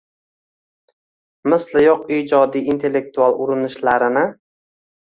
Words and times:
–misli 1.53 1.85
yo‘q 1.85 2.03
ijodiy-intellektual 2.17 3.41
urinishlarini 3.47 4.29